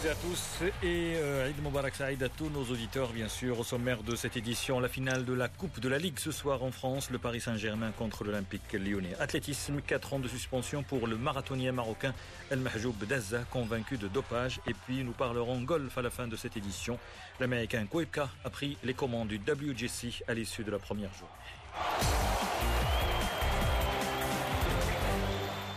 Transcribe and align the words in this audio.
toutes 0.00 0.10
à 0.10 0.14
tous 0.14 0.68
et 0.82 1.14
euh, 1.16 1.48
Eid 1.48 1.62
Mubarak 1.62 1.94
Saïd 1.94 2.22
à 2.22 2.28
tous 2.28 2.50
nos 2.50 2.64
auditeurs 2.64 3.08
bien 3.10 3.28
sûr 3.28 3.58
au 3.58 3.64
sommaire 3.64 4.02
de 4.02 4.14
cette 4.16 4.36
édition 4.36 4.80
la 4.80 4.88
finale 4.88 5.24
de 5.24 5.32
la 5.32 5.48
Coupe 5.48 5.80
de 5.80 5.88
la 5.88 5.98
Ligue 5.98 6.18
ce 6.18 6.30
soir 6.30 6.62
en 6.62 6.70
France 6.70 7.10
le 7.10 7.18
Paris 7.18 7.40
Saint-Germain 7.40 7.90
contre 7.92 8.24
l'Olympique 8.24 8.72
lyonnais. 8.72 9.14
Athlétisme 9.18 9.80
4 9.80 10.14
ans 10.14 10.18
de 10.18 10.28
suspension 10.28 10.82
pour 10.82 11.06
le 11.06 11.16
marathonien 11.16 11.72
marocain 11.72 12.12
El 12.50 12.60
Mahjoub 12.60 12.94
Dazza 13.08 13.40
convaincu 13.50 13.96
de 13.96 14.08
dopage. 14.08 14.60
Et 14.66 14.74
puis 14.86 15.02
nous 15.04 15.12
parlerons 15.12 15.62
golf 15.62 15.96
à 15.96 16.02
la 16.02 16.10
fin 16.10 16.28
de 16.28 16.36
cette 16.36 16.56
édition. 16.56 16.98
L'américain 17.40 17.86
Koepka 17.86 18.28
a 18.44 18.50
pris 18.50 18.76
les 18.84 18.94
commandes 18.94 19.28
du 19.28 19.38
WGC 19.38 20.22
à 20.28 20.34
l'issue 20.34 20.64
de 20.64 20.70
la 20.70 20.78
première 20.78 21.10
journée 21.14 22.27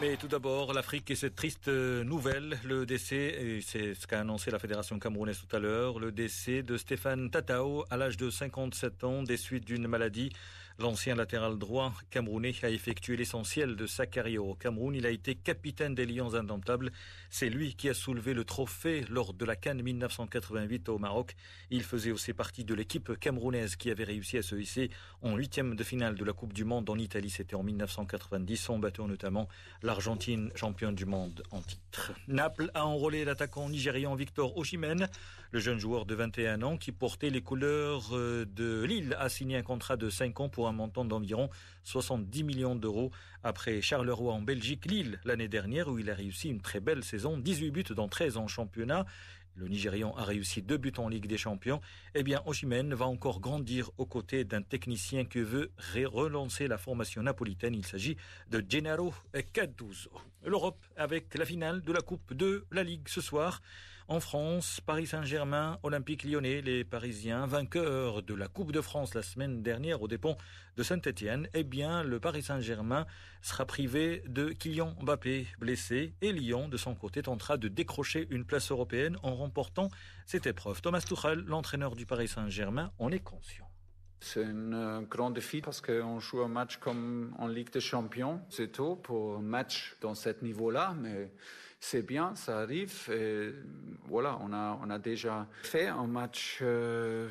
Mais 0.00 0.16
tout 0.16 0.26
d'abord, 0.26 0.72
l'Afrique 0.72 1.10
et 1.12 1.14
cette 1.14 1.36
triste 1.36 1.68
euh, 1.68 2.02
nouvelle, 2.02 2.58
le 2.64 2.84
décès, 2.84 3.60
c'est 3.64 3.94
ce 3.94 4.06
qu'a 4.08 4.20
annoncé 4.20 4.50
la 4.50 4.58
Fédération 4.58 4.98
camerounaise 4.98 5.38
tout 5.38 5.54
à 5.54 5.60
l'heure, 5.60 6.00
le 6.00 6.10
décès 6.10 6.64
de 6.64 6.76
Stéphane 6.76 7.30
Tatao 7.30 7.84
à 7.90 7.96
l'âge 7.96 8.16
de 8.16 8.28
57 8.28 9.04
ans 9.04 9.22
des 9.22 9.36
suites 9.36 9.64
d'une 9.64 9.86
maladie. 9.86 10.30
L'ancien 10.80 11.14
latéral 11.14 11.56
droit 11.56 11.92
camerounais 12.10 12.52
a 12.64 12.68
effectué 12.68 13.16
l'essentiel 13.16 13.76
de 13.76 13.86
sa 13.86 14.06
carrière 14.06 14.44
au 14.44 14.56
Cameroun. 14.56 14.96
Il 14.96 15.06
a 15.06 15.10
été 15.10 15.36
capitaine 15.36 15.94
des 15.94 16.04
Lions 16.04 16.34
indomptables. 16.34 16.90
C'est 17.30 17.48
lui 17.48 17.76
qui 17.76 17.88
a 17.88 17.94
soulevé 17.94 18.34
le 18.34 18.44
trophée 18.44 19.04
lors 19.08 19.34
de 19.34 19.44
la 19.44 19.54
Cannes 19.54 19.82
1988 19.82 20.88
au 20.88 20.98
Maroc. 20.98 21.36
Il 21.70 21.84
faisait 21.84 22.10
aussi 22.10 22.32
partie 22.32 22.64
de 22.64 22.74
l'équipe 22.74 23.16
camerounaise 23.20 23.76
qui 23.76 23.88
avait 23.88 24.02
réussi 24.02 24.36
à 24.36 24.42
se 24.42 24.56
hisser 24.56 24.90
en 25.22 25.36
huitième 25.36 25.76
de 25.76 25.84
finale 25.84 26.16
de 26.16 26.24
la 26.24 26.32
Coupe 26.32 26.52
du 26.52 26.64
Monde 26.64 26.90
en 26.90 26.98
Italie. 26.98 27.30
C'était 27.30 27.54
en 27.54 27.62
1990, 27.62 28.70
en 28.70 28.80
battant 28.80 29.06
notamment 29.06 29.48
l'Argentine 29.84 30.50
championne 30.54 30.94
du 30.94 31.04
monde 31.04 31.42
en 31.50 31.60
titre. 31.60 32.12
Naples 32.26 32.70
a 32.72 32.86
enrôlé 32.86 33.24
l'attaquant 33.24 33.68
nigérian 33.68 34.14
Victor 34.14 34.56
Oshimen, 34.56 35.08
le 35.50 35.60
jeune 35.60 35.78
joueur 35.78 36.06
de 36.06 36.14
21 36.14 36.62
ans 36.62 36.78
qui 36.78 36.90
portait 36.90 37.28
les 37.28 37.42
couleurs 37.42 38.16
euh, 38.16 38.46
de 38.46 38.82
Lille, 38.82 39.14
a 39.20 39.28
signé 39.28 39.58
un 39.58 39.62
contrat 39.62 39.96
de 39.96 40.08
5 40.08 40.40
ans 40.40 40.48
pour 40.48 40.68
un 40.68 40.72
montant 40.72 41.04
d'environ 41.04 41.50
70 41.84 42.44
millions 42.44 42.74
d'euros. 42.74 43.10
Après 43.42 43.82
Charleroi 43.82 44.32
en 44.32 44.40
Belgique, 44.40 44.86
Lille 44.86 45.20
l'année 45.24 45.48
dernière 45.48 45.88
où 45.88 45.98
il 45.98 46.08
a 46.08 46.14
réussi 46.14 46.48
une 46.48 46.62
très 46.62 46.80
belle 46.80 47.04
saison, 47.04 47.36
18 47.36 47.70
buts 47.70 47.84
dans 47.94 48.08
13 48.08 48.38
en 48.38 48.48
championnat 48.48 49.04
le 49.56 49.68
Nigérian 49.68 50.14
a 50.16 50.24
réussi 50.24 50.62
deux 50.62 50.76
buts 50.76 50.92
en 50.98 51.08
Ligue 51.08 51.26
des 51.26 51.38
Champions, 51.38 51.80
eh 52.14 52.22
bien 52.22 52.42
Oshimen 52.46 52.94
va 52.94 53.06
encore 53.06 53.40
grandir 53.40 53.90
aux 53.98 54.06
côtés 54.06 54.44
d'un 54.44 54.62
technicien 54.62 55.24
qui 55.24 55.40
veut 55.40 55.70
relancer 56.04 56.68
la 56.68 56.78
formation 56.78 57.22
napolitaine. 57.22 57.74
Il 57.74 57.86
s'agit 57.86 58.16
de 58.50 58.64
Gennaro 58.68 59.14
Cattuso. 59.52 60.10
L'Europe 60.44 60.84
avec 60.96 61.34
la 61.34 61.44
finale 61.44 61.82
de 61.82 61.92
la 61.92 62.00
Coupe 62.00 62.34
de 62.34 62.66
la 62.70 62.82
Ligue 62.82 63.08
ce 63.08 63.20
soir. 63.20 63.60
En 64.06 64.20
France, 64.20 64.82
Paris 64.84 65.06
Saint-Germain, 65.06 65.78
Olympique 65.82 66.24
lyonnais, 66.24 66.60
les 66.60 66.84
Parisiens 66.84 67.46
vainqueurs 67.46 68.22
de 68.22 68.34
la 68.34 68.48
Coupe 68.48 68.70
de 68.70 68.82
France 68.82 69.14
la 69.14 69.22
semaine 69.22 69.62
dernière 69.62 70.02
au 70.02 70.08
dépens 70.08 70.36
de 70.76 70.82
Saint-Etienne, 70.82 71.48
eh 71.54 71.64
bien 71.64 72.02
le 72.02 72.20
Paris 72.20 72.42
Saint-Germain 72.42 73.06
sera 73.40 73.64
privé 73.64 74.22
de 74.26 74.50
Kylian 74.50 74.94
Mbappé 75.00 75.46
blessé 75.58 76.12
et 76.20 76.32
Lyon 76.32 76.68
de 76.68 76.76
son 76.76 76.94
côté 76.94 77.22
tentera 77.22 77.56
de 77.56 77.68
décrocher 77.68 78.26
une 78.28 78.44
place 78.44 78.70
européenne 78.70 79.16
en 79.22 79.34
remportant 79.34 79.88
cette 80.26 80.46
épreuve. 80.46 80.82
Thomas 80.82 81.00
Tuchel, 81.00 81.38
l'entraîneur 81.38 81.96
du 81.96 82.04
Paris 82.04 82.28
Saint-Germain, 82.28 82.92
en 82.98 83.10
est 83.10 83.24
conscient. 83.24 83.70
C'est 84.20 84.44
un 84.44 84.72
euh, 84.72 85.00
grand 85.00 85.30
défi 85.30 85.60
parce 85.60 85.80
qu'on 85.80 86.18
joue 86.18 86.42
un 86.42 86.48
match 86.48 86.78
comme 86.78 87.34
en 87.38 87.46
Ligue 87.46 87.70
des 87.70 87.80
Champions. 87.80 88.40
C'est 88.48 88.72
tôt 88.72 88.96
pour 88.96 89.36
un 89.36 89.42
match 89.42 89.96
dans 90.00 90.14
ce 90.14 90.30
niveau-là, 90.42 90.94
mais 90.98 91.30
c'est 91.84 92.02
bien, 92.02 92.34
ça 92.34 92.60
arrive. 92.60 93.10
Voilà, 94.08 94.38
on 94.42 94.52
a, 94.52 94.78
on 94.82 94.90
a 94.90 94.98
déjà 94.98 95.46
fait 95.62 95.86
un 95.86 96.06
match 96.06 96.60
euh, 96.62 97.28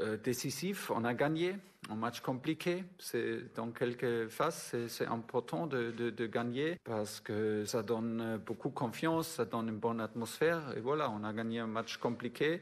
euh, 0.00 0.16
décisif, 0.16 0.90
on 0.90 1.04
a 1.04 1.14
gagné 1.14 1.56
un 1.90 1.96
match 1.96 2.20
compliqué. 2.20 2.84
C'est 2.98 3.54
dans 3.56 3.72
quelques 3.72 4.28
phases, 4.28 4.76
c'est 4.86 5.06
important 5.06 5.66
de, 5.66 5.90
de, 5.90 6.26
gagner 6.26 6.78
parce 6.84 7.20
que 7.20 7.64
ça 7.64 7.82
donne 7.82 8.40
beaucoup 8.46 8.70
confiance, 8.70 9.26
ça 9.26 9.44
donne 9.44 9.68
une 9.68 9.78
bonne 9.78 10.00
atmosphère. 10.00 10.60
Et 10.76 10.80
voilà, 10.80 11.10
on 11.10 11.24
a 11.24 11.32
gagné 11.32 11.58
un 11.58 11.66
match 11.66 11.96
compliqué 11.96 12.60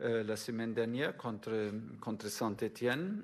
euh, 0.00 0.24
la 0.24 0.36
semaine 0.36 0.72
dernière 0.72 1.16
contre 1.18 1.70
contre 2.00 2.28
Saint-Étienne. 2.28 3.22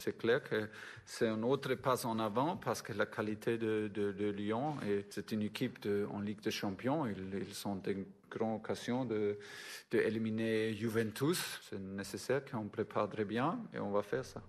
C'est 0.00 0.18
clair 0.18 0.42
que 0.42 0.68
c'est 1.06 1.28
un 1.28 1.42
autre 1.44 1.74
pas 1.74 2.04
en 2.04 2.18
avant 2.18 2.56
parce 2.56 2.82
que 2.82 2.92
la 2.92 3.06
qualité 3.06 3.58
de, 3.58 3.88
de, 3.94 4.30
Lyon 4.30 4.76
et 4.88 5.06
c'est 5.10 5.30
une 5.30 5.42
équipe 5.42 5.78
en 6.12 6.18
Ligue 6.18 6.40
des 6.40 6.50
Champions. 6.50 6.99
Ils, 7.06 7.54
sont 7.54 7.80
une 7.86 8.04
grande 8.30 8.60
occasion 8.60 9.04
de, 9.04 9.38
de 9.90 10.72
Juventus. 10.74 11.60
C'est 11.68 11.78
nécessaire 11.78 12.44
qu'on 12.44 12.68
prépare 12.68 13.08
très 13.08 13.24
bien 13.24 13.58
et 13.74 13.78
on 13.78 13.90
va 13.90 14.02
faire 14.02 14.24
ça. 14.24 14.42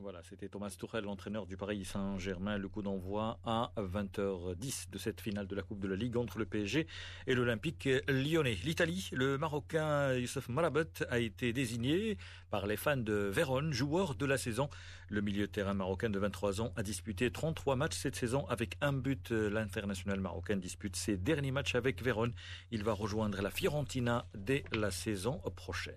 Voilà, 0.00 0.20
c'était 0.22 0.48
Thomas 0.48 0.74
Tourelle, 0.78 1.04
l'entraîneur 1.04 1.46
du 1.46 1.56
Paris 1.56 1.84
Saint-Germain. 1.84 2.58
Le 2.58 2.68
coup 2.68 2.82
d'envoi 2.82 3.38
à 3.44 3.72
20h10 3.76 4.90
de 4.90 4.98
cette 4.98 5.20
finale 5.20 5.46
de 5.46 5.54
la 5.54 5.62
Coupe 5.62 5.80
de 5.80 5.88
la 5.88 5.96
Ligue 5.96 6.16
entre 6.16 6.38
le 6.38 6.44
PSG 6.44 6.86
et 7.26 7.34
l'Olympique 7.34 7.88
lyonnais. 8.08 8.58
L'Italie, 8.64 9.08
le 9.12 9.38
Marocain 9.38 10.14
Youssef 10.14 10.48
Marabet 10.48 10.90
a 11.08 11.18
été 11.18 11.52
désigné 11.52 12.18
par 12.50 12.66
les 12.66 12.76
fans 12.76 12.96
de 12.96 13.14
Vérone, 13.14 13.72
joueur 13.72 14.14
de 14.14 14.26
la 14.26 14.36
saison. 14.36 14.68
Le 15.08 15.20
milieu 15.20 15.46
de 15.46 15.52
terrain 15.52 15.74
marocain 15.74 16.10
de 16.10 16.18
23 16.18 16.60
ans 16.60 16.72
a 16.76 16.82
disputé 16.82 17.30
33 17.30 17.76
matchs 17.76 17.96
cette 17.96 18.16
saison 18.16 18.46
avec 18.48 18.76
un 18.80 18.92
but. 18.92 19.30
L'international 19.30 20.20
marocain 20.20 20.56
dispute 20.56 20.96
ses 20.96 21.16
derniers 21.16 21.52
matchs 21.52 21.76
avec 21.76 22.02
Vérone. 22.02 22.34
Il 22.70 22.84
va 22.84 22.92
rejoindre 22.92 23.40
la 23.40 23.50
Fiorentina 23.50 24.26
dès 24.34 24.64
la 24.72 24.90
saison 24.90 25.40
prochaine. 25.56 25.94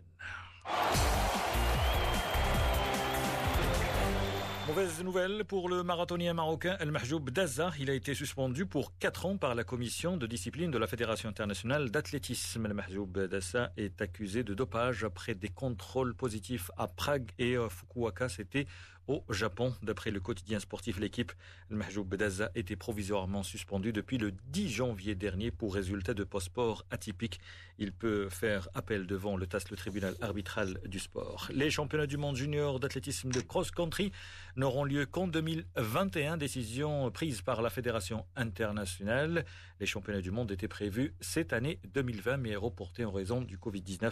Mauvaise 4.68 5.02
nouvelle 5.02 5.46
pour 5.46 5.70
le 5.70 5.82
marathonien 5.82 6.34
marocain 6.34 6.76
El 6.82 6.92
Mahjoub 6.92 7.30
Daza. 7.30 7.72
Il 7.80 7.90
a 7.90 7.94
été 7.94 8.14
suspendu 8.14 8.66
pour 8.66 8.98
quatre 8.98 9.26
ans 9.26 9.38
par 9.38 9.56
la 9.56 9.64
commission 9.64 10.18
de 10.18 10.28
discipline 10.28 10.72
de 10.72 10.78
la 10.78 10.88
Fédération 10.88 11.30
internationale 11.30 11.90
d'athlétisme. 11.90 12.66
El 12.66 12.74
Mahjoub 12.74 13.08
Daza 13.28 13.72
est 13.78 14.02
accusé 14.02 14.44
de 14.44 14.54
dopage 14.54 15.06
après 15.06 15.36
des 15.36 15.48
contrôles 15.48 16.14
positifs 16.14 16.70
à 16.76 16.90
Prague 16.90 17.32
et 17.40 17.56
Fukuoka. 17.70 18.28
C'était 18.28 18.68
au 19.08 19.24
Japon. 19.30 19.74
D'après 19.82 20.12
le 20.12 20.20
quotidien 20.20 20.60
sportif 20.60 21.00
L'équipe, 21.00 21.32
El 21.72 21.78
Mahjoub 21.78 22.16
Daza 22.16 22.52
était 22.56 22.76
provisoirement 22.76 23.44
suspendu 23.44 23.94
depuis 23.94 24.18
le 24.18 24.32
10 24.32 24.70
janvier 24.70 25.16
dernier 25.16 25.52
pour 25.52 25.74
résultat 25.74 26.14
de 26.14 26.24
passeport 26.24 26.86
atypique. 26.92 27.40
Il 27.78 27.94
peut 27.94 28.30
faire 28.30 28.68
appel 28.74 29.08
devant 29.08 29.38
le 29.38 29.48
TAS, 29.48 29.66
le 29.72 29.78
tribunal 29.78 30.16
arbitral 30.22 30.80
du 30.86 31.00
sport. 31.00 31.48
Les 31.54 31.70
championnats 31.70 32.08
du 32.08 32.18
monde 32.18 32.36
junior 32.36 32.80
d'athlétisme 32.80 33.32
de 33.32 33.40
cross-country 33.40 34.12
n'auront 34.58 34.84
lieu 34.84 35.06
qu'en 35.06 35.28
2021. 35.28 36.38
Décision 36.38 37.12
prise 37.12 37.42
par 37.42 37.62
la 37.62 37.70
Fédération 37.70 38.26
internationale. 38.36 39.46
Les 39.80 39.86
championnats 39.86 40.22
du 40.22 40.32
monde 40.32 40.52
étaient 40.52 40.68
prévus 40.68 41.14
cette 41.22 41.54
année 41.54 41.80
2020, 41.94 42.38
mais 42.38 42.56
reportés 42.56 43.06
en 43.06 43.12
raison 43.12 43.42
du 43.42 43.58
Covid-19. 43.58 44.12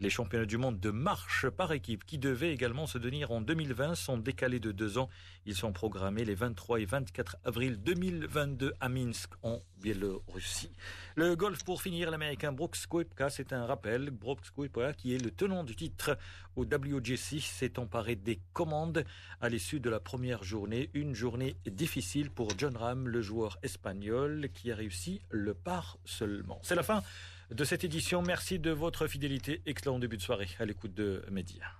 Les 0.00 0.10
championnats 0.10 0.46
du 0.46 0.58
monde 0.58 0.80
de 0.80 0.90
marche 0.90 1.48
par 1.48 1.72
équipe, 1.72 2.04
qui 2.04 2.18
devaient 2.18 2.52
également 2.52 2.88
se 2.88 2.98
tenir 2.98 3.30
en 3.30 3.40
2020, 3.40 3.94
sont 3.94 4.18
décalés 4.18 4.58
de 4.58 4.72
deux 4.72 4.98
ans. 4.98 5.08
Ils 5.46 5.54
sont 5.54 5.72
programmés 5.72 6.24
les 6.24 6.34
23 6.34 6.80
et 6.80 6.86
24 6.86 7.36
avril 7.44 7.76
2022 7.80 8.74
à 8.80 8.88
Minsk, 8.88 9.30
en 9.44 9.60
Biélorussie. 9.80 10.72
Le 11.14 11.36
golf 11.36 11.62
pour 11.62 11.82
finir, 11.82 12.10
l'américain 12.10 12.50
Brooks 12.50 12.86
Koepka, 12.88 13.30
c'est 13.30 13.52
un 13.52 13.66
rappel. 13.66 14.10
Brooks 14.10 14.50
Koepka, 14.56 14.94
qui 14.94 15.14
est 15.14 15.22
le 15.22 15.30
tenant 15.30 15.62
du 15.62 15.76
titre 15.76 16.18
au 16.56 16.64
WGC, 16.64 17.38
s'est 17.38 17.78
emparé 17.78 18.16
des 18.16 18.40
commandes 18.52 19.04
à 19.40 19.48
l'issue 19.48 19.78
de 19.84 19.90
la 19.90 20.00
première 20.00 20.42
journée. 20.42 20.88
Une 20.94 21.14
journée 21.14 21.56
difficile 21.66 22.30
pour 22.30 22.48
John 22.56 22.74
Ram, 22.74 23.06
le 23.06 23.20
joueur 23.20 23.58
espagnol, 23.62 24.48
qui 24.54 24.72
a 24.72 24.74
réussi 24.74 25.20
le 25.28 25.52
par 25.52 25.98
seulement. 26.06 26.58
C'est 26.62 26.74
la 26.74 26.82
fin 26.82 27.02
de 27.50 27.64
cette 27.64 27.84
édition. 27.84 28.22
Merci 28.22 28.58
de 28.58 28.70
votre 28.70 29.06
fidélité. 29.06 29.60
Excellent 29.66 29.98
début 29.98 30.16
de 30.16 30.22
soirée 30.22 30.48
à 30.58 30.64
l'écoute 30.64 30.94
de 30.94 31.22
Média. 31.30 31.74